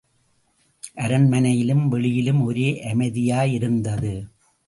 அரண்மனையிலும் 0.95 1.87
வெளியிலும் 1.87 2.41
ஒரே 2.41 2.81
அமைதியாயிருந்தது. 2.83 4.13